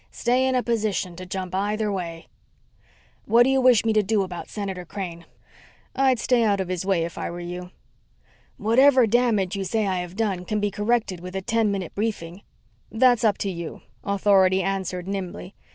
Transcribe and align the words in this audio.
Stay 0.09 0.47
in 0.47 0.55
a 0.55 0.63
position 0.63 1.15
to 1.15 1.27
jump 1.27 1.53
either 1.53 1.91
way._ 1.91 2.25
"What 3.25 3.43
do 3.43 3.51
you 3.51 3.61
wish 3.61 3.85
me 3.85 3.93
to 3.93 4.01
do 4.01 4.23
about 4.23 4.49
Senator 4.49 4.83
Crane?" 4.83 5.25
"I'd 5.95 6.17
stay 6.17 6.43
out 6.43 6.59
of 6.59 6.69
his 6.69 6.83
way 6.83 7.05
if 7.05 7.19
I 7.19 7.29
were 7.29 7.39
you." 7.39 7.69
"Whatever 8.57 9.05
damage 9.05 9.55
you 9.55 9.63
say 9.63 9.85
I 9.85 9.99
have 9.99 10.15
done 10.15 10.43
can 10.45 10.59
be 10.59 10.71
corrected 10.71 11.19
with 11.19 11.35
a 11.35 11.41
ten 11.43 11.69
minute 11.71 11.93
briefing." 11.93 12.41
"That's 12.91 13.23
up 13.23 13.37
to 13.45 13.51
you," 13.51 13.83
Authority 14.03 14.63
answered 14.63 15.07
nimbly. 15.07 15.53